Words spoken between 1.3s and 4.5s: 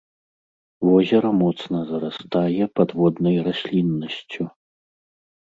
моцна зарастае падводнай расліннасцю.